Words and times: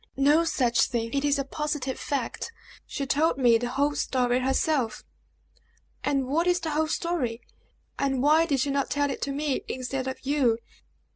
"No 0.17 0.43
such 0.45 0.81
thing! 0.85 1.13
It 1.13 1.23
is 1.23 1.37
a 1.37 1.43
positive 1.43 1.99
fact! 1.99 2.51
She 2.87 3.05
told 3.05 3.37
me 3.37 3.59
the 3.59 3.69
whole 3.69 3.93
story 3.93 4.39
herself!" 4.39 5.03
"And 6.03 6.25
what 6.25 6.47
is 6.47 6.59
the 6.59 6.71
whole 6.71 6.87
story; 6.87 7.41
and 7.99 8.23
why 8.23 8.47
did 8.47 8.61
she 8.61 8.71
not 8.71 8.89
tell 8.89 9.11
it 9.11 9.21
to 9.21 9.31
me 9.31 9.61
instead 9.67 10.07
of 10.07 10.17
you." 10.25 10.57